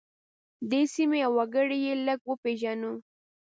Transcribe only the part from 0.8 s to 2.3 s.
سیمې او وګړي یې لږ